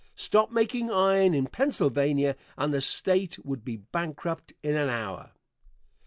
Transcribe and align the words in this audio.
Stop 0.15 0.49
making 0.49 0.89
iron 0.89 1.35
in 1.35 1.45
Pennsylvania, 1.45 2.35
and 2.57 2.73
the 2.73 2.81
State 2.81 3.37
would 3.45 3.63
be 3.63 3.77
bankrupt 3.77 4.51
in 4.63 4.75
an 4.75 4.89
hour. 4.89 5.33